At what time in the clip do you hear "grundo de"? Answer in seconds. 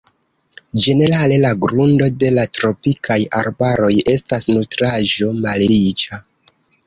1.65-2.31